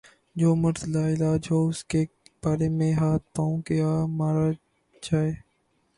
[0.35, 2.05] جو مرض لا علاج ہو اس کے
[2.43, 4.49] بارے میں ہاتھ پاؤں کیا مارا
[5.03, 5.31] جائے۔